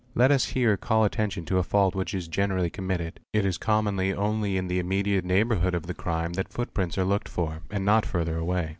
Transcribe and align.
Let 0.15 0.31
us 0.31 0.45
here 0.45 0.77
call 0.77 1.03
attention 1.03 1.45
to 1.45 1.59
a 1.59 1.63
fault 1.63 1.93
i 1.93 1.99
which 1.99 2.15
is 2.15 2.27
generally 2.27 2.71
committed. 2.71 3.19
It 3.33 3.45
is 3.45 3.59
commonly 3.59 4.15
only 4.15 4.57
in 4.57 4.65
the 4.67 4.79
immediate 4.79 5.25
| 5.25 5.25
neighbourhood 5.33 5.75
of 5.75 5.85
the 5.85 5.93
crime 5.93 6.33
that 6.33 6.49
footprints 6.51 6.97
are 6.97 7.05
looked 7.05 7.29
for, 7.29 7.61
and 7.69 7.85
not 7.85 8.07
further 8.07 8.35
away. 8.37 8.69